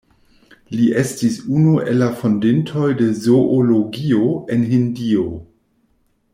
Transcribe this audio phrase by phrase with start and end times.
[0.77, 5.31] Li estis unu el la fondintoj de zoologio en Hindio.